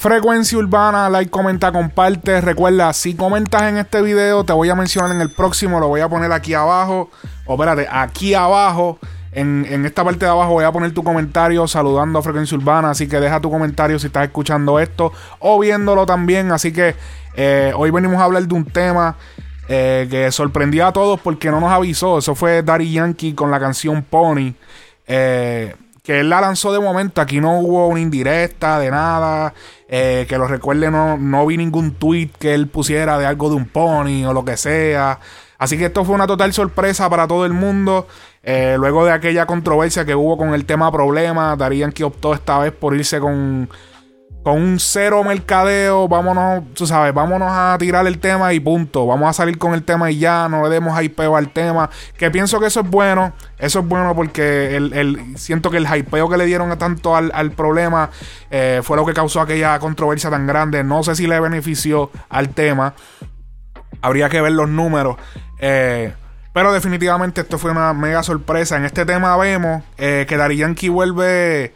Frecuencia 0.00 0.56
Urbana, 0.56 1.10
like, 1.10 1.30
comenta, 1.30 1.70
comparte. 1.72 2.40
Recuerda, 2.40 2.90
si 2.94 3.14
comentas 3.14 3.64
en 3.64 3.76
este 3.76 4.00
video, 4.00 4.44
te 4.44 4.54
voy 4.54 4.70
a 4.70 4.74
mencionar 4.74 5.10
en 5.10 5.20
el 5.20 5.28
próximo. 5.28 5.78
Lo 5.78 5.88
voy 5.88 6.00
a 6.00 6.08
poner 6.08 6.32
aquí 6.32 6.54
abajo. 6.54 7.10
O 7.44 7.52
espérate, 7.52 7.86
aquí 7.90 8.32
abajo. 8.32 8.98
En, 9.30 9.66
esta 9.84 10.02
parte 10.02 10.24
de 10.24 10.30
abajo 10.30 10.54
voy 10.54 10.64
a 10.64 10.72
poner 10.72 10.94
tu 10.94 11.04
comentario 11.04 11.68
saludando 11.68 12.18
a 12.18 12.22
Frecuencia 12.22 12.56
Urbana. 12.56 12.92
Así 12.92 13.08
que 13.08 13.20
deja 13.20 13.42
tu 13.42 13.50
comentario 13.50 13.98
si 13.98 14.06
estás 14.06 14.24
escuchando 14.24 14.80
esto 14.80 15.12
o 15.38 15.58
viéndolo 15.58 16.06
también. 16.06 16.50
Así 16.50 16.72
que 16.72 16.96
eh, 17.36 17.74
hoy 17.76 17.90
venimos 17.90 18.22
a 18.22 18.24
hablar 18.24 18.48
de 18.48 18.54
un 18.54 18.64
tema 18.64 19.16
eh, 19.68 20.08
que 20.10 20.32
sorprendió 20.32 20.86
a 20.86 20.94
todos 20.94 21.20
porque 21.20 21.50
no 21.50 21.60
nos 21.60 21.72
avisó. 21.72 22.16
Eso 22.16 22.34
fue 22.34 22.62
Daddy 22.62 22.90
Yankee 22.90 23.34
con 23.34 23.50
la 23.50 23.60
canción 23.60 24.02
Pony. 24.02 24.54
Eh, 25.06 25.74
que 26.02 26.20
él 26.20 26.30
la 26.30 26.40
lanzó 26.40 26.72
de 26.72 26.80
momento. 26.80 27.20
Aquí 27.20 27.40
no 27.40 27.60
hubo 27.60 27.86
una 27.88 28.00
indirecta 28.00 28.78
de 28.78 28.90
nada. 28.90 29.54
Eh, 29.88 30.26
que 30.28 30.38
lo 30.38 30.46
recuerde, 30.46 30.90
no, 30.90 31.16
no 31.18 31.44
vi 31.46 31.56
ningún 31.56 31.94
tweet 31.94 32.30
que 32.38 32.54
él 32.54 32.68
pusiera 32.68 33.18
de 33.18 33.26
algo 33.26 33.48
de 33.48 33.56
un 33.56 33.66
pony 33.66 34.24
o 34.24 34.32
lo 34.32 34.44
que 34.44 34.56
sea. 34.56 35.18
Así 35.58 35.76
que 35.76 35.86
esto 35.86 36.04
fue 36.04 36.14
una 36.14 36.26
total 36.26 36.52
sorpresa 36.52 37.10
para 37.10 37.26
todo 37.26 37.44
el 37.44 37.52
mundo. 37.52 38.06
Eh, 38.42 38.76
luego 38.78 39.04
de 39.04 39.12
aquella 39.12 39.46
controversia 39.46 40.04
que 40.04 40.14
hubo 40.14 40.38
con 40.38 40.54
el 40.54 40.64
tema 40.64 40.90
problema, 40.90 41.56
Darían 41.56 41.92
que 41.92 42.04
optó 42.04 42.32
esta 42.32 42.58
vez 42.58 42.72
por 42.72 42.94
irse 42.94 43.20
con 43.20 43.68
con 44.42 44.54
un 44.54 44.80
cero 44.80 45.22
mercadeo, 45.22 46.08
vámonos, 46.08 46.64
tú 46.74 46.86
sabes, 46.86 47.12
vámonos 47.12 47.48
a 47.50 47.76
tirar 47.78 48.06
el 48.06 48.18
tema 48.18 48.54
y 48.54 48.60
punto. 48.60 49.06
Vamos 49.06 49.28
a 49.28 49.32
salir 49.34 49.58
con 49.58 49.74
el 49.74 49.82
tema 49.82 50.10
y 50.10 50.18
ya, 50.18 50.48
no 50.48 50.62
le 50.62 50.70
demos 50.70 51.00
hypeo 51.00 51.36
al 51.36 51.50
tema. 51.52 51.90
Que 52.16 52.30
pienso 52.30 52.58
que 52.58 52.66
eso 52.66 52.80
es 52.80 52.88
bueno, 52.88 53.34
eso 53.58 53.80
es 53.80 53.86
bueno 53.86 54.14
porque 54.14 54.76
el, 54.76 55.36
siento 55.36 55.70
que 55.70 55.76
el 55.76 55.86
hypeo 55.86 56.28
que 56.30 56.38
le 56.38 56.46
dieron 56.46 56.76
tanto 56.78 57.16
al, 57.16 57.30
al 57.34 57.50
problema 57.52 58.10
eh, 58.50 58.80
fue 58.82 58.96
lo 58.96 59.04
que 59.04 59.12
causó 59.12 59.42
aquella 59.42 59.78
controversia 59.78 60.30
tan 60.30 60.46
grande. 60.46 60.82
No 60.84 61.02
sé 61.02 61.14
si 61.16 61.26
le 61.26 61.38
benefició 61.38 62.10
al 62.30 62.48
tema. 62.48 62.94
Habría 64.00 64.30
que 64.30 64.40
ver 64.40 64.52
los 64.52 64.70
números. 64.70 65.16
Eh, 65.58 66.14
pero 66.54 66.72
definitivamente 66.72 67.42
esto 67.42 67.58
fue 67.58 67.70
una 67.70 67.92
mega 67.92 68.22
sorpresa. 68.22 68.76
En 68.76 68.86
este 68.86 69.04
tema 69.04 69.36
vemos 69.36 69.84
eh, 69.98 70.24
que 70.26 70.36
Dari 70.36 70.56
Yankee 70.56 70.88
vuelve 70.88 71.74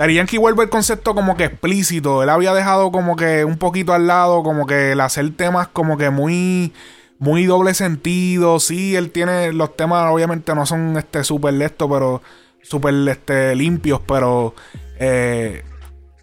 Daddy 0.00 0.14
Yankee 0.14 0.38
vuelve 0.38 0.62
el 0.62 0.70
concepto 0.70 1.14
como 1.14 1.36
que 1.36 1.44
explícito. 1.44 2.22
Él 2.22 2.30
había 2.30 2.54
dejado 2.54 2.90
como 2.90 3.16
que 3.16 3.44
un 3.44 3.58
poquito 3.58 3.92
al 3.92 4.06
lado, 4.06 4.42
como 4.42 4.66
que 4.66 4.92
el 4.92 5.00
hacer 5.02 5.30
temas 5.36 5.68
como 5.68 5.98
que 5.98 6.08
muy 6.08 6.72
muy 7.18 7.44
doble 7.44 7.74
sentido. 7.74 8.60
Sí, 8.60 8.96
él 8.96 9.10
tiene 9.10 9.52
los 9.52 9.76
temas, 9.76 10.10
obviamente 10.10 10.54
no 10.54 10.64
son 10.64 10.96
este 10.96 11.22
súper 11.22 11.52
lestos, 11.52 11.86
pero 11.92 12.22
súper 12.62 12.94
este, 13.10 13.54
limpios, 13.54 14.00
pero 14.08 14.54
eh, 14.98 15.64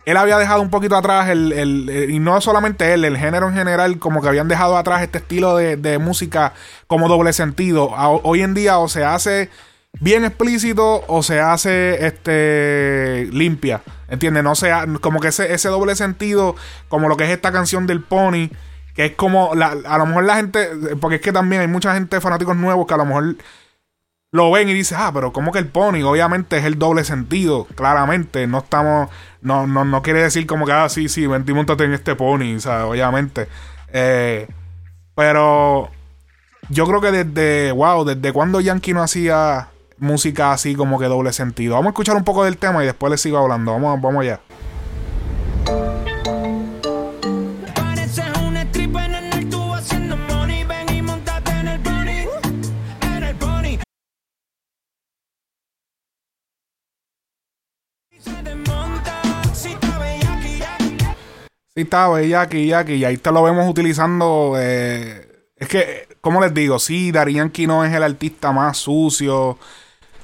él 0.06 0.18
había 0.18 0.40
dejado 0.40 0.64
un 0.64 0.72
poquito 0.72 0.96
atrás 0.96 1.30
el, 1.30 2.10
y 2.10 2.18
no 2.18 2.42
solamente 2.42 2.96
él, 2.96 3.06
el 3.06 3.16
género 3.16 3.48
en 3.48 3.54
general, 3.54 4.00
como 4.00 4.24
que 4.24 4.28
habían 4.28 4.48
dejado 4.48 4.76
atrás 4.76 5.04
este 5.04 5.20
estilo 5.20 5.56
de 5.56 6.00
música 6.00 6.54
como 6.88 7.08
doble 7.08 7.32
sentido. 7.32 7.92
hoy 8.24 8.42
en 8.42 8.56
día 8.56 8.80
o 8.80 8.88
se 8.88 9.06
hace 9.06 9.52
bien 10.00 10.26
explícito 10.26 11.04
o 11.08 11.24
se 11.24 11.40
hace 11.40 12.06
este 12.06 13.30
limpia. 13.32 13.82
¿Entiendes? 14.10 14.44
No 14.44 14.56
sea 14.56 14.86
como 15.02 15.20
que 15.20 15.30
ese, 15.30 15.54
ese 15.54 15.70
doble 15.70 15.96
sentido, 15.96 16.56
como 16.88 17.10
lo 17.10 17.18
que 17.18 17.26
es 17.26 17.30
esta 17.32 17.52
canción 17.52 17.88
del 17.88 18.02
Pony, 18.02 18.50
que 18.96 19.06
es 19.06 19.12
como 19.14 19.52
a 19.54 19.98
lo 19.98 20.06
mejor 20.06 20.24
la 20.24 20.38
gente, 20.38 20.70
porque 21.00 21.18
es 21.18 21.22
que 21.22 21.34
también 21.34 21.62
hay 21.62 21.68
mucha 21.68 21.94
gente 21.94 22.22
fanáticos 22.22 22.56
nuevos 22.56 22.88
que 22.88 22.94
a 22.94 22.98
lo 22.98 23.06
mejor 23.06 23.36
lo 24.32 24.52
ven 24.52 24.70
y 24.70 24.74
dicen, 24.74 24.98
ah, 25.02 25.12
pero 25.14 25.32
como 25.32 25.52
que 25.52 25.60
el 25.60 25.68
Pony, 25.68 26.04
obviamente 26.04 26.58
es 26.58 26.66
el 26.66 26.78
doble 26.78 27.04
sentido, 27.04 27.66
claramente, 27.76 28.48
no 28.48 28.60
estamos, 28.60 29.10
no, 29.42 29.68
no, 29.68 29.86
no 29.86 30.02
quiere 30.02 30.22
decir 30.24 30.46
como 30.48 30.66
que, 30.66 30.72
ah, 30.72 30.90
sí, 30.90 31.10
sí, 31.10 31.28
vente 31.28 31.52
y 31.52 31.84
en 31.84 31.94
este 31.94 32.16
Pony, 32.16 32.56
o 32.56 32.60
sea, 32.60 32.88
obviamente. 32.88 33.48
Eh, 33.92 34.48
pero 35.16 35.90
yo 36.70 36.86
creo 36.86 37.02
que 37.02 37.12
desde, 37.12 37.72
wow, 37.72 38.04
desde 38.06 38.34
cuando 38.34 38.60
Yankee 38.62 38.94
no 38.94 39.02
hacía 39.02 39.70
música 40.00 40.52
así 40.52 40.76
como 40.76 41.00
que 41.00 41.06
doble 41.06 41.34
sentido. 41.34 41.76
Vamos 41.76 41.88
a 41.88 41.90
escuchar 41.90 42.16
un 42.16 42.24
poco 42.24 42.44
del 42.44 42.58
tema 42.58 42.84
y 42.84 42.86
después 42.86 43.12
les 43.12 43.22
sigo 43.22 43.38
hablando. 43.38 43.74
Vamos, 43.74 44.02
vamos 44.02 44.22
allá. 44.22 44.40
Sí, 61.76 61.82
está 61.84 62.20
Jackie, 62.20 62.68
Jackie. 62.68 62.96
Y 62.96 63.06
ahí 63.06 63.18
te 63.18 63.32
lo 63.32 63.44
vemos 63.44 63.70
utilizando. 63.70 64.56
Eh, 64.58 65.52
es 65.56 65.68
que, 65.68 66.08
como 66.22 66.42
les 66.42 66.52
digo, 66.52 66.80
sí, 66.80 67.12
Darianki 67.12 67.68
no 67.68 67.86
es 67.86 67.94
el 67.94 68.02
artista 68.02 68.52
más 68.52 68.78
sucio 68.78 69.60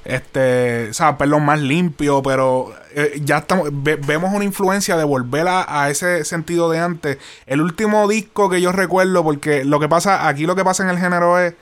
este, 0.04 0.90
o 0.90 0.94
sea, 0.94 1.16
perdón, 1.16 1.44
más 1.44 1.60
limpio, 1.60 2.22
pero 2.22 2.74
eh, 2.94 3.20
ya 3.24 3.38
estamos, 3.38 3.68
vemos 3.72 4.32
una 4.34 4.44
influencia 4.44 4.96
de 4.96 5.04
volver 5.04 5.46
a, 5.48 5.90
ese 5.90 6.24
sentido 6.24 6.70
de 6.70 6.78
antes. 6.78 7.18
El 7.46 7.60
último 7.60 8.06
disco 8.08 8.50
que 8.50 8.60
yo 8.60 8.72
recuerdo, 8.72 9.24
porque 9.24 9.64
lo 9.64 9.80
que 9.80 9.88
pasa, 9.88 10.28
aquí 10.28 10.46
lo 10.46 10.56
que 10.56 10.64
pasa 10.64 10.82
en 10.82 10.90
el 10.90 10.98
género 10.98 11.38
es, 11.38 11.54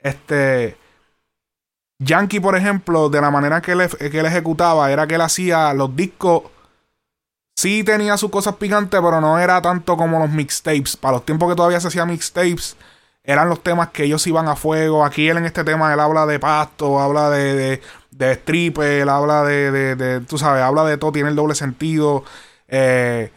este, 0.00 0.76
Yankee, 2.00 2.40
por 2.40 2.56
ejemplo, 2.56 3.08
de 3.08 3.20
la 3.20 3.30
manera 3.30 3.62
que 3.62 3.72
él, 3.72 3.88
que 3.88 4.20
ejecutaba, 4.20 4.90
era 4.90 5.06
que 5.06 5.14
él 5.14 5.20
hacía 5.20 5.72
los 5.72 5.94
discos, 5.94 6.42
sí 7.56 7.84
tenía 7.84 8.16
sus 8.16 8.30
cosas 8.30 8.56
picantes, 8.56 9.00
pero 9.00 9.20
no 9.20 9.38
era 9.38 9.62
tanto 9.62 9.96
como 9.96 10.18
los 10.18 10.30
mixtapes. 10.30 10.96
Para 10.96 11.14
los 11.14 11.24
tiempos 11.24 11.48
que 11.48 11.56
todavía 11.56 11.80
se 11.80 11.88
hacía 11.88 12.04
mixtapes, 12.04 12.76
eran 13.24 13.48
los 13.48 13.62
temas 13.62 13.88
que 13.88 14.04
ellos 14.04 14.26
iban 14.26 14.48
a 14.48 14.54
fuego. 14.56 15.04
Aquí 15.04 15.28
él 15.28 15.38
en 15.38 15.46
este 15.46 15.64
tema, 15.64 15.92
él 15.92 16.00
habla 16.00 16.26
de 16.26 16.38
pasto, 16.38 17.00
habla 17.00 17.30
de, 17.30 17.54
de, 17.54 17.82
de 18.10 18.32
stripper, 18.32 19.02
él 19.02 19.08
habla 19.08 19.42
de, 19.44 19.70
de, 19.70 19.96
de, 19.96 20.20
tú 20.20 20.36
sabes, 20.38 20.62
habla 20.62 20.84
de 20.84 20.98
todo, 20.98 21.12
tiene 21.12 21.30
el 21.30 21.36
doble 21.36 21.54
sentido. 21.54 22.24
Eh, 22.68 23.32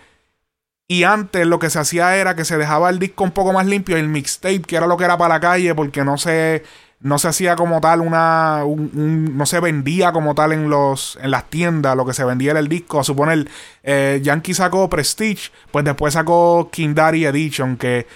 y 0.89 1.03
antes 1.03 1.45
lo 1.47 1.59
que 1.59 1.69
se 1.69 1.79
hacía 1.79 2.15
era 2.17 2.35
que 2.35 2.45
se 2.45 2.57
dejaba 2.57 2.89
el 2.89 2.99
disco 2.99 3.23
un 3.23 3.31
poco 3.31 3.53
más 3.53 3.65
limpio, 3.65 3.97
el 3.97 4.07
mixtape, 4.07 4.61
que 4.61 4.75
era 4.75 4.87
lo 4.87 4.97
que 4.97 5.05
era 5.05 5.17
para 5.17 5.35
la 5.35 5.39
calle, 5.39 5.75
porque 5.75 6.03
no 6.05 6.17
se, 6.17 6.63
no 6.99 7.19
se 7.19 7.27
hacía 7.27 7.55
como 7.55 7.81
tal 7.81 8.01
una, 8.01 8.63
no 8.65 9.45
se 9.45 9.59
vendía 9.59 10.11
como 10.13 10.33
tal 10.33 10.53
en 10.53 10.69
los, 10.69 11.17
en 11.21 11.31
las 11.31 11.45
tiendas, 11.49 11.95
lo 11.95 12.05
que 12.05 12.13
se 12.13 12.23
vendía 12.23 12.51
era 12.51 12.59
el 12.59 12.69
disco. 12.69 12.99
A 12.99 13.03
suponer, 13.03 13.47
eh, 13.83 14.19
Yankee 14.23 14.53
sacó 14.53 14.89
Prestige, 14.89 15.51
pues 15.71 15.83
después 15.83 16.13
sacó 16.13 16.69
King 16.71 16.93
Daddy 16.93 17.25
Edition, 17.25 17.77
que 17.77 18.07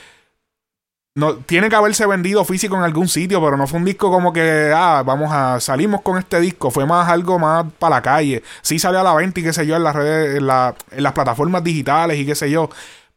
no, 1.13 1.35
tiene 1.37 1.67
que 1.67 1.75
haberse 1.75 2.05
vendido 2.05 2.45
físico 2.45 2.77
en 2.77 2.83
algún 2.83 3.09
sitio, 3.09 3.41
pero 3.43 3.57
no 3.57 3.67
fue 3.67 3.79
un 3.79 3.85
disco 3.85 4.09
como 4.09 4.31
que, 4.31 4.71
ah, 4.73 5.03
vamos 5.05 5.29
a, 5.31 5.59
salimos 5.59 6.01
con 6.01 6.17
este 6.17 6.39
disco, 6.39 6.71
fue 6.71 6.85
más 6.85 7.09
algo 7.09 7.37
más 7.37 7.65
para 7.79 7.97
la 7.97 8.01
calle. 8.01 8.43
Sí 8.61 8.79
salió 8.79 9.01
a 9.01 9.03
la 9.03 9.13
venta 9.13 9.41
y 9.41 9.43
qué 9.43 9.51
sé 9.51 9.67
yo, 9.67 9.75
en 9.75 9.83
las 9.83 9.93
redes, 9.93 10.37
en, 10.37 10.47
la, 10.47 10.73
en 10.89 11.03
las 11.03 11.11
plataformas 11.11 11.63
digitales 11.65 12.17
y 12.17 12.25
qué 12.25 12.33
sé 12.33 12.49
yo, 12.49 12.69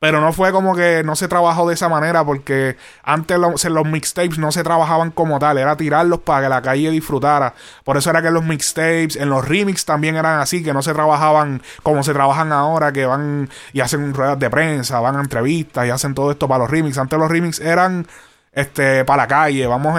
pero 0.04 0.20
no 0.20 0.34
fue 0.34 0.52
como 0.52 0.76
que 0.76 1.02
no 1.02 1.16
se 1.16 1.28
trabajó 1.28 1.66
de 1.66 1.72
esa 1.72 1.88
manera 1.88 2.26
porque 2.26 2.76
antes 3.04 3.38
los, 3.38 3.64
los 3.64 3.86
mixtapes 3.86 4.36
no 4.36 4.52
se 4.52 4.62
trabajaban 4.62 5.10
como 5.10 5.38
tal, 5.38 5.56
era 5.56 5.78
tirarlos 5.78 6.18
para 6.18 6.42
que 6.42 6.48
la 6.50 6.60
calle 6.60 6.90
disfrutara. 6.90 7.54
Por 7.84 7.96
eso 7.96 8.10
era 8.10 8.20
que 8.20 8.30
los 8.30 8.44
mixtapes, 8.44 9.16
en 9.16 9.30
los 9.30 9.48
remix 9.48 9.86
también 9.86 10.16
eran 10.16 10.40
así, 10.40 10.62
que 10.62 10.74
no 10.74 10.82
se 10.82 10.92
trabajaban 10.92 11.62
como 11.82 12.02
se 12.02 12.12
trabajan 12.12 12.52
ahora, 12.52 12.92
que 12.92 13.06
van 13.06 13.48
y 13.72 13.80
hacen 13.80 14.12
ruedas 14.12 14.38
de 14.38 14.50
prensa, 14.50 15.00
van 15.00 15.16
a 15.16 15.22
entrevistas 15.22 15.86
y 15.86 15.90
hacen 15.90 16.12
todo 16.12 16.32
esto 16.32 16.46
para 16.48 16.64
los 16.64 16.70
remix. 16.70 16.98
Antes 16.98 17.18
los 17.18 17.30
remix 17.30 17.58
eran 17.58 18.06
este, 18.52 19.06
para 19.06 19.22
la 19.22 19.26
calle. 19.26 19.66
Vamos, 19.66 19.98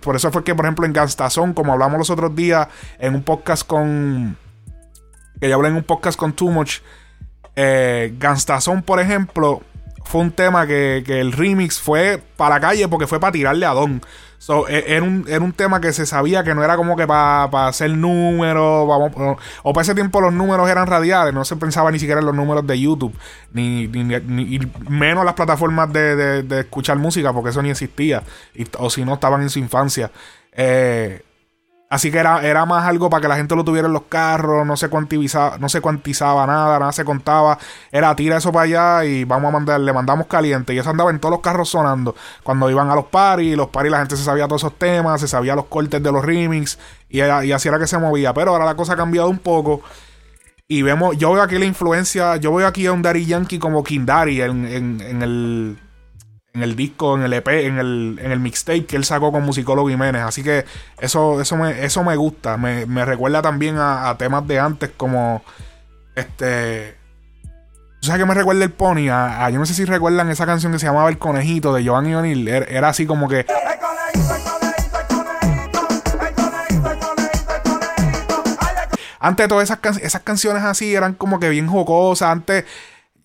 por 0.00 0.16
eso 0.16 0.32
fue 0.32 0.42
que, 0.42 0.56
por 0.56 0.64
ejemplo, 0.64 0.84
en 0.84 0.92
Gastazón, 0.92 1.54
como 1.54 1.72
hablamos 1.74 1.96
los 1.96 2.10
otros 2.10 2.34
días 2.34 2.66
en 2.98 3.14
un 3.14 3.22
podcast 3.22 3.64
con. 3.64 4.36
Que 5.40 5.48
ya 5.48 5.54
hablé 5.54 5.68
en 5.68 5.76
un 5.76 5.84
podcast 5.84 6.18
con 6.18 6.32
Too 6.32 6.50
Much 6.50 6.80
eh, 7.56 8.14
Ganstazón, 8.18 8.82
por 8.82 9.00
ejemplo, 9.00 9.62
fue 10.04 10.20
un 10.20 10.32
tema 10.32 10.66
que, 10.66 11.02
el 11.06 11.32
remix 11.32 11.80
fue 11.80 12.22
para 12.36 12.56
la 12.56 12.60
calle 12.60 12.88
porque 12.88 13.06
fue 13.06 13.20
para 13.20 13.32
tirarle 13.32 13.66
a 13.66 13.70
Don. 13.70 14.02
E, 14.68 14.84
era, 14.88 15.02
un, 15.02 15.52
tema 15.52 15.80
que 15.80 15.92
se 15.94 16.04
sabía 16.04 16.44
que 16.44 16.54
no 16.54 16.62
era 16.62 16.76
como 16.76 16.96
que 16.96 17.06
para 17.06 17.66
hacer 17.66 17.90
números, 17.90 18.86
o, 19.62 19.72
para 19.72 19.82
ese 19.82 19.94
tiempo 19.94 20.20
los 20.20 20.34
números 20.34 20.68
eran 20.68 20.86
radiales, 20.86 21.32
no 21.32 21.46
se 21.46 21.56
pensaba 21.56 21.90
ni 21.90 21.98
siquiera 21.98 22.20
en 22.20 22.26
los 22.26 22.34
números 22.34 22.66
de 22.66 22.78
YouTube, 22.78 23.14
ni, 23.52 23.88
menos 23.88 25.24
las 25.24 25.34
plataformas 25.34 25.90
de, 25.92 26.44
escuchar 26.60 26.98
música, 26.98 27.32
porque 27.32 27.50
eso 27.50 27.62
ni 27.62 27.70
existía, 27.70 28.22
o 28.78 28.90
si 28.90 29.04
no 29.04 29.14
estaban 29.14 29.40
en 29.40 29.48
su 29.48 29.58
infancia. 29.60 30.10
Eh, 30.52 31.22
Así 31.90 32.10
que 32.10 32.18
era, 32.18 32.42
era 32.42 32.66
más 32.66 32.86
algo 32.86 33.08
para 33.08 33.20
que 33.20 33.28
la 33.28 33.36
gente 33.36 33.54
lo 33.54 33.62
tuviera 33.62 33.86
en 33.86 33.92
los 33.92 34.04
carros, 34.08 34.66
no 34.66 34.76
se 34.76 34.88
cuantizaba, 34.88 35.58
no 35.58 35.68
se 35.68 35.80
cuantizaba 35.80 36.46
nada, 36.46 36.78
nada 36.78 36.92
se 36.92 37.04
contaba. 37.04 37.58
Era 37.92 38.16
tira 38.16 38.38
eso 38.38 38.50
para 38.52 38.64
allá 38.64 39.04
y 39.04 39.24
vamos 39.24 39.48
a 39.48 39.52
mandar, 39.52 39.80
le 39.80 39.92
mandamos 39.92 40.26
caliente. 40.26 40.74
Y 40.74 40.78
eso 40.78 40.90
andaba 40.90 41.10
en 41.10 41.20
todos 41.20 41.32
los 41.32 41.40
carros 41.40 41.68
sonando. 41.68 42.16
Cuando 42.42 42.68
iban 42.70 42.90
a 42.90 42.94
los 42.96 43.04
paris, 43.04 43.56
los 43.56 43.68
paris 43.68 43.92
la 43.92 43.98
gente 43.98 44.16
se 44.16 44.24
sabía 44.24 44.48
todos 44.48 44.62
esos 44.62 44.78
temas, 44.78 45.20
se 45.20 45.28
sabía 45.28 45.54
los 45.54 45.66
cortes 45.66 46.02
de 46.02 46.10
los 46.10 46.24
remix 46.24 46.78
y, 47.08 47.18
y 47.18 47.52
así 47.52 47.68
era 47.68 47.78
que 47.78 47.86
se 47.86 47.98
movía. 47.98 48.34
Pero 48.34 48.52
ahora 48.52 48.64
la 48.64 48.74
cosa 48.74 48.94
ha 48.94 48.96
cambiado 48.96 49.28
un 49.28 49.38
poco. 49.38 49.82
Y 50.66 50.82
vemos, 50.82 51.16
yo 51.18 51.32
veo 51.32 51.42
aquí 51.42 51.58
la 51.58 51.66
influencia, 51.66 52.36
yo 52.36 52.54
veo 52.54 52.66
aquí 52.66 52.86
a 52.86 52.92
un 52.92 53.02
Daddy 53.02 53.26
Yankee 53.26 53.58
como 53.58 53.84
King 53.84 54.06
Daddy 54.06 54.40
en, 54.40 54.64
en, 54.66 55.22
el 55.22 55.78
en 56.54 56.62
el 56.62 56.76
disco, 56.76 57.16
en 57.16 57.22
el 57.24 57.32
EP, 57.32 57.48
en 57.48 57.78
el, 57.78 58.18
en 58.22 58.30
el 58.30 58.38
mixtape 58.38 58.86
que 58.86 58.94
él 58.94 59.04
sacó 59.04 59.32
con 59.32 59.42
Musicólogo 59.42 59.88
Jiménez. 59.88 60.22
Así 60.22 60.44
que 60.44 60.64
eso, 60.98 61.40
eso, 61.40 61.56
me, 61.56 61.84
eso 61.84 62.04
me 62.04 62.14
gusta. 62.14 62.56
Me, 62.56 63.04
recuerda 63.04 63.42
también 63.42 63.76
a, 63.78 64.14
temas 64.18 64.46
de 64.46 64.60
antes 64.60 64.90
como 64.96 65.42
este... 66.14 66.96
¿Tú 68.00 68.06
sabes 68.06 68.22
que 68.22 68.26
me 68.26 68.34
recuerda 68.34 68.62
el 68.62 68.70
Pony? 68.70 69.06
Yo 69.06 69.58
no 69.58 69.66
sé 69.66 69.74
si 69.74 69.84
recuerdan 69.84 70.30
esa 70.30 70.46
canción 70.46 70.70
que 70.70 70.78
se 70.78 70.86
llamaba 70.86 71.08
El 71.08 71.18
Conejito 71.18 71.74
de 71.74 71.82
Giovanni 71.82 72.14
O'Neill. 72.14 72.46
Era, 72.46 72.66
era 72.66 72.88
así 72.88 73.04
como 73.04 73.28
que... 73.28 73.46
Antes 79.18 79.48
todas 79.48 79.64
esas, 79.64 79.96
esas 80.02 80.22
canciones 80.22 80.62
así 80.62 80.94
eran 80.94 81.14
como 81.14 81.40
que 81.40 81.48
bien 81.48 81.66
jocosas. 81.66 82.28
Antes 82.28 82.64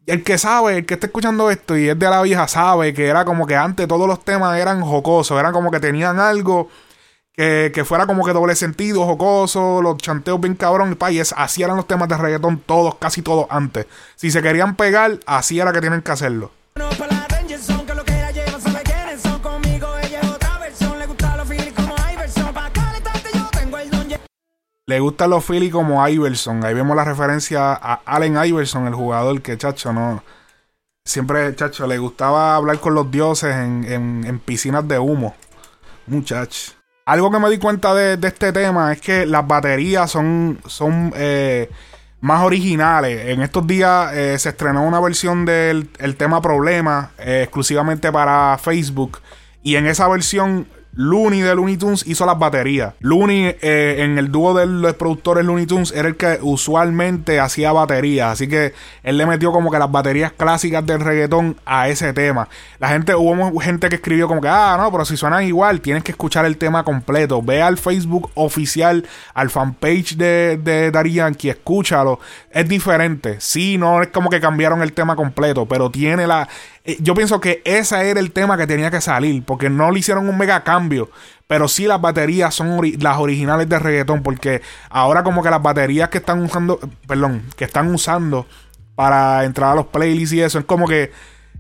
el 0.10 0.24
que 0.24 0.38
sabe, 0.38 0.78
el 0.80 0.86
que 0.86 0.96
está 0.96 1.08
escuchando 1.08 1.52
esto 1.52 1.78
y 1.78 1.90
es 1.90 1.98
de 1.98 2.10
la 2.10 2.22
vieja, 2.22 2.48
sabe 2.48 2.94
que 2.94 3.08
era 3.08 3.26
como 3.26 3.46
que 3.46 3.56
antes 3.56 3.88
todos 3.88 4.08
los 4.08 4.24
temas 4.24 4.58
eran 4.58 4.82
jocosos, 4.82 5.40
eran 5.40 5.54
como 5.54 5.72
que 5.72 5.80
tenían 5.80 6.20
algo 6.20 6.70
que, 7.34 7.84
fuera 7.86 8.06
como 8.06 8.26
que 8.26 8.34
doble 8.34 8.56
sentido, 8.56 9.06
jocoso, 9.06 9.82
los 9.82 9.98
chanteos 9.98 10.42
bien 10.42 10.56
cabrón, 10.56 10.98
y 11.10 11.20
así 11.20 11.64
eran 11.64 11.78
los 11.78 11.88
temas 11.88 12.10
de 12.10 12.18
reggaetón 12.18 12.60
todos, 12.66 12.96
casi 12.96 13.22
todos 13.22 13.48
antes. 13.50 13.86
Si 14.16 14.30
se 14.30 14.42
querían 14.42 14.76
pegar, 14.76 15.20
así 15.26 15.60
era 15.60 15.72
que 15.72 15.80
tienen 15.80 16.02
que 16.02 16.12
hacerlo. 16.12 16.52
Le 24.90 25.00
gustan 25.00 25.30
los 25.30 25.46
Philly 25.46 25.70
como 25.70 26.08
Iverson. 26.08 26.66
Ahí 26.66 26.74
vemos 26.74 26.96
la 26.96 27.04
referencia 27.04 27.74
a 27.74 28.02
Allen 28.08 28.44
Iverson, 28.44 28.88
el 28.88 28.96
jugador 28.96 29.40
que, 29.44 29.56
chacho, 29.56 29.94
no. 29.94 30.24
Siempre, 31.06 31.56
chacho, 31.56 31.86
le 31.86 32.00
gustaba 32.00 32.56
hablar 32.56 32.80
con 32.80 32.96
los 32.96 33.12
dioses 33.12 33.56
en, 33.56 34.42
piscinas 34.44 34.88
de 34.88 34.98
humo. 34.98 35.36
Muchacho. 36.08 36.72
Algo 37.06 37.30
que 37.30 37.38
me 37.38 37.52
di 37.52 37.60
cuenta 37.60 37.94
de, 37.94 38.18
este 38.28 38.52
tema 38.52 38.92
es 38.92 39.00
que 39.00 39.28
las 39.28 39.46
baterías 39.46 40.10
son, 40.10 40.58
son 40.66 41.14
eh, 41.16 41.70
más 42.22 42.44
originales. 42.44 43.28
En 43.28 43.44
estos 43.44 43.68
días 43.68 44.12
eh, 44.16 44.40
se 44.40 44.50
estrenó 44.50 44.82
una 44.82 45.00
versión 45.00 45.46
del 45.46 45.88
tema 46.18 46.42
Problema 46.42 47.12
eh, 47.20 47.42
exclusivamente 47.44 48.12
para 48.12 48.58
Facebook. 48.58 49.20
Y 49.62 49.76
en 49.76 49.86
esa 49.86 50.08
versión 50.08 50.68
Looney 51.00 51.40
de 51.40 51.56
Looney 51.56 51.78
Tunes 51.78 52.04
hizo 52.08 52.26
las 52.26 52.38
baterías. 52.38 52.94
Looney 53.00 53.56
eh, 53.62 53.96
en 54.00 54.18
el 54.18 54.34
dúo 54.34 54.54
de 54.54 54.66
los 54.66 54.96
productores 54.96 55.46
Looney 55.46 55.66
Tunes 55.66 55.94
era 55.94 56.10
el 56.10 56.18
que 56.18 56.40
usualmente 56.42 57.40
hacía 57.40 57.72
baterías. 57.72 58.34
Así 58.34 58.50
que 58.50 58.74
él 59.04 59.18
le 59.18 59.26
metió 59.26 59.54
como 59.54 59.72
que 59.72 59.80
las 59.80 59.90
baterías 59.90 60.34
clásicas 60.34 60.86
del 60.86 61.00
reggaetón 61.00 61.56
a 61.66 61.88
ese 61.88 62.12
tema. 62.12 62.50
La 62.80 62.90
gente, 62.90 63.16
hubo 63.16 63.58
gente 63.62 63.88
que 63.88 63.96
escribió 63.96 64.28
como 64.28 64.42
que, 64.42 64.50
ah, 64.50 64.76
no, 64.78 64.92
pero 64.92 65.06
si 65.06 65.16
suenan 65.16 65.46
igual, 65.46 65.80
tienes 65.80 66.04
que 66.04 66.12
escuchar 66.12 66.44
el 66.44 66.58
tema 66.58 66.84
completo. 66.84 67.42
Ve 67.42 67.62
al 67.62 67.78
Facebook 67.78 68.32
oficial, 68.34 69.08
al 69.34 69.50
fanpage 69.50 70.18
de, 70.18 70.60
de 70.62 70.92
Daddy 70.92 71.14
Yankee, 71.14 71.48
escúchalo. 71.48 72.20
Es 72.52 72.68
diferente. 72.68 73.38
Sí, 73.40 73.78
no 73.78 74.02
es 74.02 74.10
como 74.10 74.30
que 74.30 74.42
cambiaron 74.42 74.82
el 74.82 74.92
tema 74.92 75.16
completo, 75.16 75.66
pero 75.66 75.90
tiene 75.90 76.28
la 76.28 76.50
yo 77.00 77.14
pienso 77.14 77.40
que 77.40 77.62
ese 77.66 78.10
era 78.10 78.20
el 78.20 78.32
tema 78.32 78.58
que 78.58 78.68
tenía 78.68 78.92
que 78.92 79.02
salir, 79.02 79.44
porque 79.44 79.70
no 79.70 79.92
le 79.92 80.00
hicieron 80.00 80.28
un 80.28 80.38
mega 80.38 80.64
cambio, 80.64 81.10
pero 81.48 81.68
sí 81.68 81.88
las 81.88 82.02
baterías 82.02 82.54
son 82.54 82.80
las 83.00 83.18
originales 83.18 83.68
de 83.70 83.80
reggaetón, 83.80 84.24
porque 84.24 84.62
ahora 84.90 85.24
como 85.24 85.44
que 85.44 85.50
las 85.50 85.62
baterías 85.62 86.10
que 86.10 86.20
están 86.20 86.42
usando, 86.44 86.80
perdón, 87.08 87.44
que 87.56 87.66
están 87.66 87.94
usando 87.94 88.46
para 88.96 89.44
entrar 89.46 89.72
a 89.72 89.76
los 89.76 89.88
playlists 89.88 90.34
y 90.34 90.42
eso, 90.42 90.60
es 90.60 90.66
como 90.66 90.88
que 90.88 91.12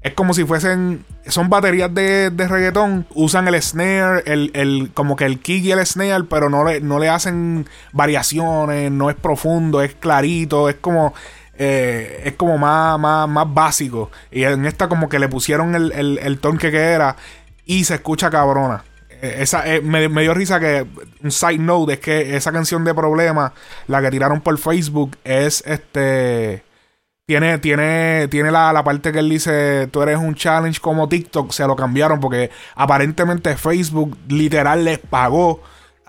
es 0.02 0.14
como 0.14 0.34
si 0.34 0.46
fuesen. 0.46 1.06
Son 1.28 1.50
baterías 1.50 1.94
de, 1.94 2.30
de 2.30 2.48
reggaetón. 2.48 3.06
Usan 3.14 3.48
el 3.48 3.62
snare, 3.62 4.24
el, 4.26 4.52
el, 4.54 4.92
como 4.94 5.16
que 5.16 5.26
el 5.26 5.40
kick 5.40 5.66
y 5.66 5.72
el 5.72 5.86
snare, 5.86 6.24
pero 6.24 6.50
no 6.50 6.64
le, 6.64 6.80
no 6.80 7.00
le 7.00 7.10
hacen 7.10 7.68
variaciones. 7.92 8.92
No 8.92 9.10
es 9.10 9.18
profundo, 9.18 9.82
es 9.82 9.96
clarito. 9.96 10.70
Es 10.70 10.76
como. 10.76 11.14
Eh, 11.62 12.22
es 12.24 12.34
como 12.36 12.58
más, 12.58 12.98
más, 12.98 13.54
básico. 13.54 14.10
Y 14.32 14.44
en 14.44 14.66
esta 14.66 14.88
como 14.88 15.10
que 15.10 15.20
le 15.20 15.28
pusieron 15.28 15.76
el, 15.76 15.92
el, 15.92 16.18
el 16.18 16.40
que 16.40 16.70
era 16.70 17.18
y 17.66 17.84
se 17.84 17.96
escucha 17.96 18.30
cabrona. 18.30 18.86
Eh, 19.22 19.40
esa, 19.40 19.68
eh, 19.68 19.82
me, 19.82 20.08
dio 20.08 20.34
risa 20.34 20.62
que 20.62 20.88
un 21.22 21.32
side 21.32 21.58
note 21.58 21.94
es 21.94 22.00
que 22.00 22.38
esa 22.38 22.54
canción 22.54 22.86
de 22.86 22.94
Problema, 22.94 23.54
la 23.88 24.02
que 24.02 24.10
tiraron 24.10 24.40
por 24.40 24.58
Facebook, 24.58 25.18
es 25.26 25.62
este. 25.68 26.64
Tiene, 27.26 27.60
tiene, 27.60 28.28
tiene 28.30 28.52
la, 28.52 28.72
la 28.74 28.84
parte 28.84 29.12
que 29.12 29.20
él 29.20 29.30
dice, 29.30 29.88
tú 29.92 30.02
eres 30.02 30.18
un 30.18 30.34
challenge 30.36 30.80
como 30.80 31.10
TikTok, 31.10 31.52
se 31.52 31.68
lo 31.68 31.76
cambiaron 31.76 32.20
porque 32.20 32.50
aparentemente 32.74 33.56
Facebook 33.56 34.18
literal 34.30 34.84
les 34.84 34.98
pagó 34.98 35.62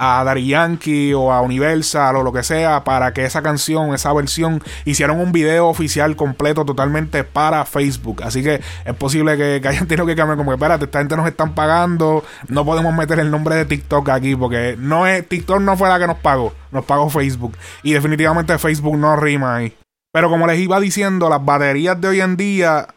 a 0.02 0.24
Daddy 0.24 0.46
Yankee 0.46 1.12
o 1.12 1.30
a 1.30 1.42
Universal 1.42 2.16
o 2.16 2.22
lo 2.22 2.32
que 2.32 2.42
sea 2.42 2.84
para 2.84 3.12
que 3.12 3.26
esa 3.26 3.42
canción, 3.42 3.92
esa 3.92 4.14
versión, 4.14 4.62
hicieran 4.86 5.20
un 5.20 5.30
video 5.30 5.68
oficial 5.68 6.16
completo 6.16 6.64
totalmente 6.64 7.22
para 7.22 7.66
Facebook. 7.66 8.22
Así 8.22 8.42
que 8.42 8.62
es 8.86 8.94
posible 8.94 9.36
que, 9.36 9.68
hayan 9.68 9.86
tenido 9.86 10.06
que 10.06 10.16
cambiar 10.16 10.38
como 10.38 10.52
que, 10.52 10.54
espérate, 10.54 10.86
esta 10.86 11.00
gente 11.00 11.16
nos 11.16 11.28
están 11.28 11.54
pagando, 11.54 12.24
no 12.48 12.64
podemos 12.64 12.94
meter 12.94 13.20
el 13.20 13.30
nombre 13.30 13.56
de 13.56 13.66
TikTok 13.66 14.08
aquí 14.08 14.34
porque 14.34 14.74
no 14.78 15.06
es, 15.06 15.28
TikTok 15.28 15.60
no 15.60 15.76
fue 15.76 15.90
la 15.90 15.98
que 15.98 16.06
nos 16.06 16.16
pagó, 16.16 16.54
nos 16.72 16.86
pagó 16.86 17.10
Facebook. 17.10 17.54
Y 17.82 17.92
definitivamente 17.92 18.56
Facebook 18.56 18.96
no 18.96 19.16
rima 19.16 19.56
ahí. 19.56 19.76
Pero 20.12 20.30
como 20.30 20.46
les 20.46 20.58
iba 20.58 20.80
diciendo, 20.80 21.28
las 21.28 21.44
baterías 21.44 22.00
de 22.00 22.08
hoy 22.08 22.20
en 22.22 22.38
día 22.38 22.88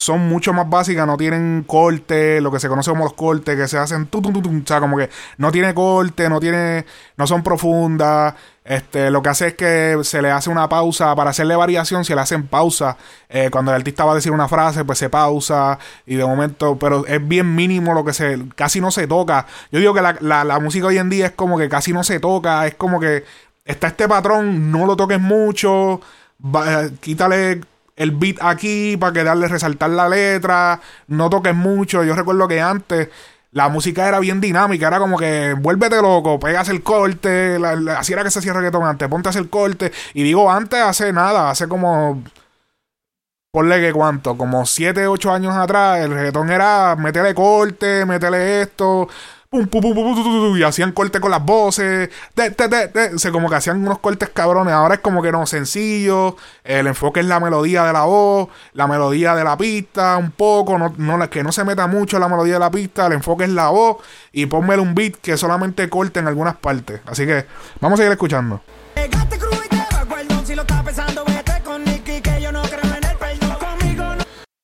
son 0.00 0.30
mucho 0.30 0.54
más 0.54 0.68
básicas, 0.68 1.06
no 1.06 1.18
tienen 1.18 1.62
corte, 1.66 2.40
lo 2.40 2.50
que 2.50 2.58
se 2.58 2.68
conoce 2.70 2.90
como 2.90 3.04
los 3.04 3.12
cortes, 3.12 3.54
que 3.54 3.68
se 3.68 3.76
hacen 3.76 4.06
tu, 4.06 4.22
tu, 4.22 4.32
tu, 4.32 4.48
o 4.48 4.62
sea, 4.64 4.80
como 4.80 4.96
que 4.96 5.10
no 5.36 5.52
tiene 5.52 5.74
corte, 5.74 6.26
no 6.30 6.40
tiene, 6.40 6.86
no 7.18 7.26
son 7.26 7.42
profundas, 7.42 8.34
este, 8.64 9.10
lo 9.10 9.20
que 9.20 9.28
hace 9.28 9.48
es 9.48 9.54
que 9.54 9.98
se 10.02 10.22
le 10.22 10.30
hace 10.30 10.48
una 10.48 10.70
pausa, 10.70 11.14
para 11.14 11.30
hacerle 11.30 11.54
variación 11.54 12.06
se 12.06 12.14
le 12.14 12.22
hacen 12.22 12.46
pausa, 12.46 12.96
eh, 13.28 13.50
cuando 13.52 13.72
el 13.72 13.76
artista 13.76 14.06
va 14.06 14.12
a 14.12 14.14
decir 14.14 14.32
una 14.32 14.48
frase, 14.48 14.86
pues 14.86 14.98
se 14.98 15.10
pausa, 15.10 15.78
y 16.06 16.14
de 16.14 16.24
momento, 16.24 16.78
pero 16.78 17.04
es 17.06 17.28
bien 17.28 17.54
mínimo 17.54 17.92
lo 17.92 18.02
que 18.02 18.14
se, 18.14 18.38
casi 18.54 18.80
no 18.80 18.90
se 18.90 19.06
toca, 19.06 19.46
yo 19.70 19.80
digo 19.80 19.92
que 19.92 20.00
la, 20.00 20.16
la, 20.20 20.44
la 20.44 20.58
música 20.60 20.86
hoy 20.86 20.96
en 20.96 21.10
día 21.10 21.26
es 21.26 21.32
como 21.32 21.58
que 21.58 21.68
casi 21.68 21.92
no 21.92 22.04
se 22.04 22.20
toca, 22.20 22.66
es 22.66 22.74
como 22.74 23.00
que 23.00 23.24
está 23.66 23.88
este 23.88 24.08
patrón, 24.08 24.72
no 24.72 24.86
lo 24.86 24.96
toques 24.96 25.20
mucho, 25.20 26.00
quítale 27.00 27.60
el 28.00 28.12
beat 28.12 28.38
aquí 28.40 28.96
para 28.96 29.12
que 29.12 29.24
darle 29.24 29.46
resaltar 29.46 29.90
la 29.90 30.08
letra, 30.08 30.80
no 31.06 31.28
toques 31.28 31.54
mucho. 31.54 32.02
Yo 32.02 32.14
recuerdo 32.14 32.48
que 32.48 32.58
antes 32.58 33.10
la 33.52 33.68
música 33.68 34.08
era 34.08 34.18
bien 34.20 34.40
dinámica, 34.40 34.88
era 34.88 34.98
como 34.98 35.18
que 35.18 35.54
vuélvete 35.58 36.00
loco, 36.00 36.40
pegas 36.40 36.70
el 36.70 36.82
corte, 36.82 37.58
así 37.94 38.14
era 38.14 38.24
que 38.24 38.30
se 38.30 38.38
hacía 38.38 38.54
reggaetón 38.54 38.84
antes, 38.84 39.06
ponte 39.06 39.28
a 39.28 39.30
hacer 39.30 39.50
corte. 39.50 39.92
Y 40.14 40.22
digo 40.22 40.50
antes, 40.50 40.80
hace 40.80 41.12
nada, 41.12 41.50
hace 41.50 41.68
como. 41.68 42.22
Ponle 43.52 43.80
que 43.80 43.92
cuánto, 43.92 44.38
como 44.38 44.64
7, 44.64 45.06
8 45.08 45.32
años 45.32 45.54
atrás, 45.56 45.98
el 45.98 46.12
reggaetón 46.12 46.50
era 46.50 46.96
meterle 46.96 47.34
corte, 47.34 48.06
meterle 48.06 48.62
esto 48.62 49.08
y 49.52 50.62
hacían 50.62 50.92
corte 50.92 51.18
con 51.18 51.32
las 51.32 51.44
voces, 51.44 52.08
se 53.16 53.32
como 53.32 53.50
que 53.50 53.56
hacían 53.56 53.82
unos 53.82 53.98
cortes 53.98 54.28
cabrones, 54.28 54.72
ahora 54.72 54.94
es 54.94 55.00
como 55.00 55.22
que 55.22 55.32
no, 55.32 55.44
sencillo, 55.44 56.36
el 56.62 56.86
enfoque 56.86 57.18
es 57.18 57.26
la 57.26 57.40
melodía 57.40 57.82
de 57.82 57.92
la 57.92 58.04
voz, 58.04 58.48
la 58.74 58.86
melodía 58.86 59.34
de 59.34 59.42
la 59.42 59.56
pista, 59.56 60.18
un 60.18 60.30
poco, 60.30 60.78
que 61.28 61.42
no 61.42 61.50
se 61.50 61.64
meta 61.64 61.88
mucho 61.88 62.20
la 62.20 62.28
melodía 62.28 62.54
de 62.54 62.60
la 62.60 62.70
pista, 62.70 63.08
el 63.08 63.14
enfoque 63.14 63.42
es 63.42 63.50
la 63.50 63.70
voz, 63.70 63.96
y 64.30 64.46
ponmele 64.46 64.82
un 64.82 64.94
beat 64.94 65.16
que 65.16 65.36
solamente 65.36 65.90
corte 65.90 66.20
en 66.20 66.28
algunas 66.28 66.54
partes, 66.54 67.00
así 67.06 67.26
que 67.26 67.44
vamos 67.80 67.98
a 67.98 68.02
seguir 68.04 68.12
escuchando. 68.12 68.60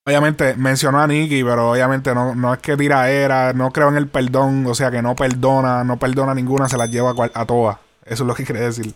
Obviamente 0.08 0.54
mencionó 0.54 1.00
a 1.00 1.08
Nicky, 1.08 1.42
pero 1.42 1.72
obviamente 1.72 2.14
no, 2.14 2.32
no 2.36 2.54
es 2.54 2.60
que 2.60 2.76
tira 2.76 3.10
era, 3.10 3.52
no 3.52 3.72
creo 3.72 3.88
en 3.88 3.96
el 3.96 4.06
perdón, 4.06 4.64
o 4.66 4.72
sea 4.72 4.88
que 4.88 5.02
no 5.02 5.16
perdona, 5.16 5.82
no 5.82 5.98
perdona 5.98 6.32
ninguna, 6.32 6.68
se 6.68 6.78
las 6.78 6.88
lleva 6.88 7.12
a, 7.34 7.44
todas. 7.44 7.78
Eso 8.04 8.22
es 8.22 8.28
lo 8.28 8.34
que 8.36 8.44
quiere 8.46 8.60
decir. 8.60 8.94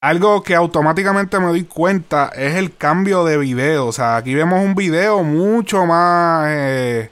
Algo 0.00 0.44
que 0.44 0.54
automáticamente 0.54 1.40
me 1.40 1.46
doy 1.46 1.64
cuenta 1.64 2.30
es 2.32 2.54
el 2.54 2.76
cambio 2.76 3.24
de 3.24 3.36
video. 3.36 3.88
O 3.88 3.92
sea, 3.92 4.14
aquí 4.14 4.36
vemos 4.36 4.64
un 4.64 4.76
video 4.76 5.24
mucho 5.24 5.84
más. 5.84 6.46
Eh, 6.48 7.10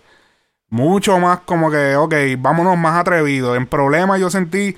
mucho 0.70 1.18
más 1.18 1.40
como 1.40 1.72
que, 1.72 1.96
ok, 1.96 2.14
vámonos 2.38 2.78
más 2.78 3.00
atrevidos. 3.00 3.56
En 3.56 3.66
problemas 3.66 4.20
yo 4.20 4.30
sentí 4.30 4.76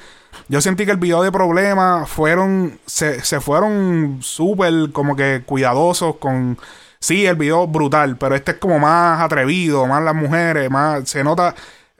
yo 0.48 0.60
sentí 0.60 0.84
que 0.84 0.92
el 0.92 0.98
video 0.98 1.22
de 1.22 1.32
problemas 1.32 2.08
fueron. 2.08 2.78
Se, 2.86 3.22
se 3.24 3.40
fueron 3.40 4.18
súper 4.22 4.92
como 4.92 5.16
que 5.16 5.42
cuidadosos 5.44 6.16
con. 6.16 6.58
Sí, 7.00 7.26
el 7.26 7.36
video 7.36 7.66
brutal, 7.66 8.16
pero 8.16 8.34
este 8.34 8.52
es 8.52 8.56
como 8.58 8.78
más 8.78 9.20
atrevido, 9.20 9.86
más 9.86 10.02
las 10.02 10.14
mujeres, 10.14 10.70
más. 10.70 11.08
Se 11.08 11.22
nota. 11.24 11.54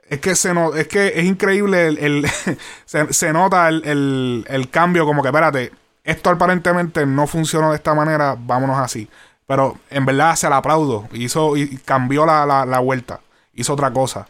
es 0.09 0.19
que 0.19 0.35
se 0.35 0.53
no, 0.53 0.73
es 0.75 0.87
que 0.87 1.07
es 1.15 1.25
increíble 1.25 1.87
el, 1.87 2.25
se, 2.85 3.33
nota 3.33 3.69
el, 3.69 4.45
el, 4.47 4.69
cambio 4.69 5.05
como 5.05 5.21
que 5.21 5.29
espérate 5.29 5.71
esto 6.03 6.29
aparentemente 6.31 7.05
no 7.05 7.27
funcionó 7.27 7.69
de 7.69 7.75
esta 7.75 7.93
manera 7.93 8.35
vámonos 8.37 8.79
así 8.79 9.07
pero 9.45 9.77
en 9.91 10.05
verdad 10.05 10.35
se 10.35 10.49
la 10.49 10.57
aplaudo 10.57 11.07
hizo 11.13 11.55
y 11.57 11.77
cambió 11.77 12.25
la, 12.25 12.45
la, 12.47 12.65
la 12.65 12.79
vuelta 12.79 13.19
hizo 13.53 13.73
otra 13.73 13.91
cosa 13.91 14.27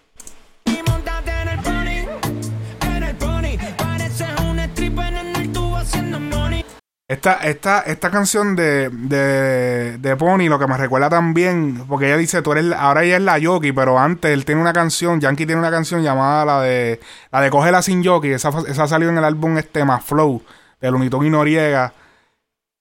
Esta, 7.10 7.38
esta, 7.38 7.82
esta 7.82 8.12
canción 8.12 8.56
de, 8.56 8.90
de, 8.92 9.98
de, 9.98 10.16
Pony, 10.16 10.48
lo 10.48 10.60
que 10.60 10.68
me 10.68 10.78
recuerda 10.78 11.10
también, 11.10 11.84
porque 11.88 12.06
ella 12.06 12.18
dice, 12.18 12.44
tú 12.44 12.52
eres, 12.52 12.72
ahora 12.72 13.04
ella 13.04 13.18
es 13.18 13.24
la 13.24 13.40
Yoki, 13.40 13.72
pero 13.72 13.98
antes 13.98 14.32
él 14.32 14.46
tiene 14.46 14.62
una 14.62 14.74
canción, 14.74 15.20
Yankee 15.20 15.48
tiene 15.48 15.60
una 15.60 15.72
canción 15.72 16.04
llamada 16.04 16.46
la 16.46 16.62
de, 16.62 17.00
la 17.32 17.42
de 17.42 17.50
Cógela 17.50 17.82
sin 17.82 18.04
Yoki, 18.04 18.30
esa, 18.30 18.52
esa 18.68 18.88
salió 18.88 19.10
en 19.10 19.18
el 19.18 19.24
álbum 19.24 19.58
este 19.58 19.84
más 19.86 20.04
Flow, 20.04 20.44
de 20.80 20.92
Lunitón 20.92 21.26
y 21.26 21.32
Noriega. 21.32 21.94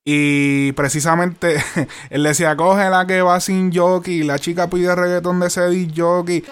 Y 0.05 0.73
precisamente 0.73 1.57
él 2.11 2.23
decía, 2.23 2.55
cógela 2.55 3.07
que 3.07 3.23
va 3.23 3.41
sin 3.41 3.73
Yoki, 3.73 4.25
la 4.25 4.39
chica 4.39 4.69
pide 4.69 4.95
reggaetón 4.95 5.41
de 5.41 5.47
ese 5.47 5.87
Yoki. 5.87 6.45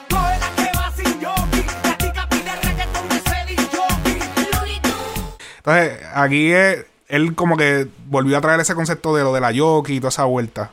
Entonces, 5.58 6.00
aquí 6.14 6.52
es 6.52 6.86
él 7.08 7.34
como 7.34 7.56
que 7.56 7.88
volvió 8.06 8.36
a 8.36 8.40
traer 8.40 8.60
ese 8.60 8.74
concepto 8.74 9.14
de 9.14 9.22
lo 9.22 9.32
de 9.32 9.40
la 9.40 9.52
yoki 9.52 9.94
y 9.94 10.00
toda 10.00 10.08
esa 10.08 10.24
vuelta. 10.24 10.72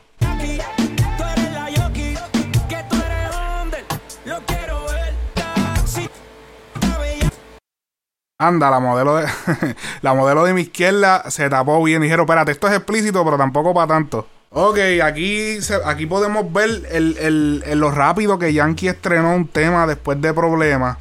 Anda, 8.36 8.68
la 8.68 8.80
modelo 8.80 9.16
de 9.16 9.26
la 10.02 10.12
modelo 10.12 10.44
de 10.44 10.54
mi 10.54 10.62
izquierda 10.62 11.30
se 11.30 11.48
tapó 11.48 11.82
bien. 11.82 12.02
Dijeron, 12.02 12.24
espérate, 12.24 12.52
esto 12.52 12.66
es 12.66 12.74
explícito, 12.74 13.24
pero 13.24 13.38
tampoco 13.38 13.72
para 13.72 13.86
tanto. 13.86 14.26
Ok, 14.50 14.78
aquí, 15.02 15.58
aquí 15.84 16.06
podemos 16.06 16.52
ver 16.52 16.82
el, 16.90 17.62
lo 17.78 17.90
rápido 17.90 18.38
que 18.38 18.52
Yankee 18.52 18.88
estrenó 18.88 19.34
un 19.34 19.48
tema 19.48 19.86
después 19.86 20.20
de 20.20 20.32
problemas. 20.34 20.98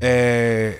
Eh, 0.00 0.78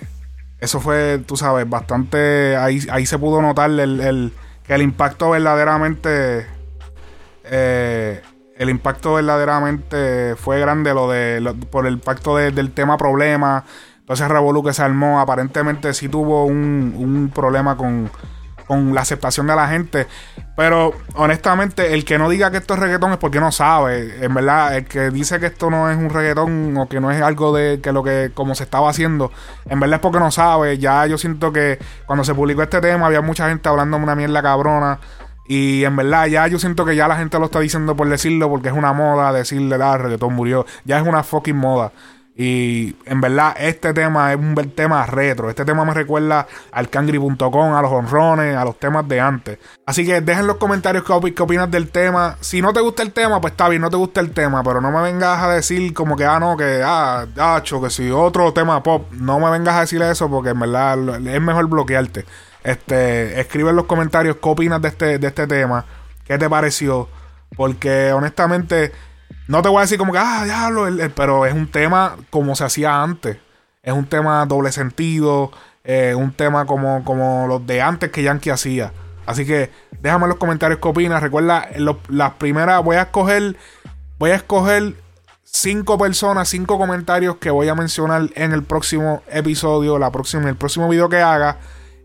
eso 0.59 0.79
fue, 0.79 1.21
tú 1.25 1.37
sabes, 1.37 1.69
bastante. 1.69 2.55
Ahí, 2.57 2.79
ahí 2.89 3.05
se 3.05 3.19
pudo 3.19 3.41
notar 3.41 3.69
el, 3.69 4.33
que 4.65 4.73
el 4.73 4.81
impacto 4.81 5.31
verdaderamente. 5.31 6.47
Eh, 7.43 8.21
el 8.57 8.69
impacto 8.69 9.15
verdaderamente 9.15 10.35
fue 10.37 10.59
grande 10.59 10.93
lo 10.93 11.09
de 11.09 11.53
por 11.69 11.85
el 11.85 11.93
impacto 11.95 12.37
del 12.37 12.71
tema 12.71 12.97
problema. 12.97 13.65
Entonces 13.99 14.27
Revolu 14.27 14.63
que 14.63 14.73
se 14.73 14.81
armó, 14.81 15.19
aparentemente 15.19 15.93
sí 15.93 16.07
tuvo 16.07 16.45
un, 16.45 16.93
un 16.95 17.31
problema 17.33 17.75
con, 17.75 18.09
con 18.67 18.93
la 18.93 19.01
aceptación 19.01 19.47
de 19.47 19.55
la 19.55 19.67
gente. 19.67 20.07
Pero 20.55 20.93
honestamente, 21.15 21.93
el 21.93 22.05
que 22.05 22.17
no 22.17 22.29
diga 22.29 22.49
que 22.49 22.57
esto 22.57 22.75
es 22.75 22.79
reggaetón 22.79 23.11
es 23.11 23.17
porque 23.17 23.39
no 23.39 23.51
sabe. 23.51 24.23
En 24.23 24.33
verdad, 24.33 24.77
el 24.77 24.85
que 24.85 25.09
dice 25.09 25.39
que 25.39 25.47
esto 25.47 25.69
no 25.69 25.89
es 25.89 25.97
un 25.97 26.09
reggaetón 26.09 26.77
o 26.77 26.87
que 26.87 26.99
no 26.99 27.11
es 27.11 27.21
algo 27.21 27.55
de 27.55 27.81
que 27.81 27.91
lo 27.91 28.03
que 28.03 28.31
como 28.33 28.55
se 28.55 28.63
estaba 28.63 28.89
haciendo, 28.89 29.31
en 29.69 29.79
verdad 29.79 29.95
es 29.95 30.01
porque 30.01 30.19
no 30.19 30.31
sabe. 30.31 30.77
Ya 30.77 31.05
yo 31.07 31.17
siento 31.17 31.51
que 31.51 31.79
cuando 32.05 32.23
se 32.23 32.33
publicó 32.33 32.63
este 32.63 32.79
tema 32.81 33.07
había 33.07 33.21
mucha 33.21 33.49
gente 33.49 33.67
hablando 33.67 33.97
una 33.97 34.15
mierda 34.15 34.41
cabrona. 34.41 34.99
Y 35.47 35.83
en 35.83 35.95
verdad 35.95 36.25
ya 36.25 36.47
yo 36.47 36.57
siento 36.57 36.85
que 36.85 36.95
ya 36.95 37.07
la 37.07 37.17
gente 37.17 37.37
lo 37.37 37.45
está 37.45 37.59
diciendo 37.59 37.95
por 37.95 38.09
decirlo 38.09 38.49
porque 38.49 38.69
es 38.69 38.73
una 38.73 38.93
moda 38.93 39.31
decirle, 39.31 39.77
ah, 39.79 39.97
reggaetón 39.97 40.33
murió. 40.33 40.65
Ya 40.85 40.97
es 40.97 41.05
una 41.05 41.23
fucking 41.23 41.55
moda. 41.55 41.91
Y 42.37 42.97
en 43.05 43.21
verdad, 43.21 43.55
este 43.57 43.93
tema 43.93 44.33
es 44.33 44.37
un 44.37 44.55
tema 44.71 45.05
retro. 45.05 45.49
Este 45.49 45.63
tema 45.63 45.85
me 45.85 45.93
recuerda 45.93 46.45
al 46.73 46.89
cangri.com, 46.89 47.73
a 47.73 47.81
los 47.81 47.91
honrones, 47.91 48.57
a 48.57 48.65
los 48.65 48.77
temas 48.77 49.07
de 49.07 49.21
antes. 49.21 49.57
Así 49.85 50.05
que 50.05 50.19
dejen 50.19 50.45
los 50.45 50.57
comentarios 50.57 51.05
qué, 51.05 51.33
qué, 51.33 51.43
opinas 51.43 51.71
del 51.71 51.89
tema. 51.89 52.35
Si 52.41 52.61
no 52.61 52.73
te 52.73 52.81
gusta 52.81 53.03
el 53.03 53.13
tema, 53.13 53.39
pues 53.39 53.51
está 53.51 53.69
bien, 53.69 53.81
no 53.81 53.89
te 53.89 53.95
gusta 53.95 54.19
el 54.19 54.31
tema. 54.31 54.63
Pero 54.63 54.81
no 54.81 54.91
me 54.91 55.01
vengas 55.01 55.41
a 55.41 55.49
decir 55.53 55.93
como 55.93 56.17
que, 56.17 56.25
ah, 56.25 56.37
no, 56.37 56.57
que, 56.57 56.81
ah, 56.83 57.25
gacho, 57.33 57.81
que 57.81 57.89
si 57.89 58.11
otro 58.11 58.51
tema 58.51 58.83
pop. 58.83 59.09
No 59.13 59.39
me 59.39 59.49
vengas 59.49 59.75
a 59.75 59.81
decir 59.81 60.01
eso 60.01 60.29
porque 60.29 60.49
en 60.49 60.59
verdad 60.59 61.25
es 61.25 61.41
mejor 61.41 61.67
bloquearte. 61.67 62.25
Este, 62.65 63.39
escribe 63.39 63.69
en 63.69 63.77
los 63.77 63.85
comentarios 63.85 64.37
qué 64.41 64.49
opinas 64.49 64.81
de 64.81 64.89
este, 64.89 65.19
de 65.19 65.27
este 65.27 65.47
tema. 65.47 65.85
¿Qué 66.25 66.37
te 66.37 66.49
pareció? 66.49 67.07
Porque 67.55 68.11
honestamente 68.11 68.91
no 69.47 69.61
te 69.61 69.69
voy 69.69 69.79
a 69.79 69.81
decir 69.81 69.97
como 69.97 70.11
que, 70.11 70.19
ah, 70.19 70.43
diablo, 70.43 70.87
pero 71.15 71.45
es 71.45 71.53
un 71.53 71.67
tema 71.67 72.15
como 72.29 72.55
se 72.55 72.63
hacía 72.63 73.01
antes. 73.01 73.37
Es 73.83 73.93
un 73.93 74.07
tema 74.07 74.45
doble 74.47 74.71
sentido, 74.71 75.51
eh, 75.83 76.15
un 76.15 76.33
tema 76.33 76.65
como, 76.65 77.03
como 77.03 77.47
los 77.47 77.65
de 77.67 77.81
antes 77.81 78.11
que 78.11 78.23
Yankee 78.23 78.49
hacía. 78.49 78.91
Así 79.25 79.45
que 79.45 79.71
déjame 80.01 80.25
en 80.25 80.29
los 80.29 80.39
comentarios 80.39 80.79
qué 80.81 80.87
opinas. 80.87 81.21
Recuerda, 81.21 81.67
las 82.09 82.33
primeras 82.33 82.83
voy 82.83 82.95
a 82.95 83.03
escoger, 83.03 83.55
voy 84.17 84.31
a 84.31 84.35
escoger 84.35 84.95
cinco 85.43 85.97
personas, 85.97 86.49
cinco 86.49 86.77
comentarios 86.79 87.37
que 87.37 87.51
voy 87.51 87.67
a 87.69 87.75
mencionar 87.75 88.29
en 88.35 88.51
el 88.51 88.63
próximo 88.63 89.21
episodio, 89.27 89.99
la 89.99 90.11
próxima, 90.11 90.49
el 90.49 90.55
próximo 90.55 90.89
video 90.89 91.07
que 91.09 91.17
haga. 91.17 91.57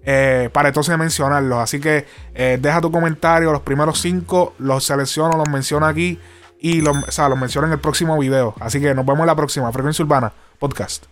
Eh, 0.02 0.48
para 0.52 0.68
entonces 0.68 0.96
mencionarlos. 0.96 1.58
Así 1.58 1.78
que 1.78 2.06
eh, 2.34 2.58
deja 2.60 2.80
tu 2.80 2.90
comentario. 2.90 3.52
Los 3.52 3.60
primeros 3.60 4.00
cinco 4.00 4.54
los 4.58 4.84
selecciono, 4.84 5.36
los 5.36 5.48
menciono 5.48 5.86
aquí. 5.86 6.18
Y 6.60 6.82
lo, 6.82 6.92
o 6.92 7.10
sea, 7.10 7.28
lo 7.28 7.36
menciono 7.36 7.66
en 7.66 7.72
el 7.72 7.80
próximo 7.80 8.18
video. 8.18 8.54
Así 8.60 8.80
que 8.80 8.94
nos 8.94 9.06
vemos 9.06 9.20
en 9.20 9.26
la 9.26 9.36
próxima. 9.36 9.72
Frecuencia 9.72 10.04
Urbana 10.04 10.32
Podcast. 10.58 11.06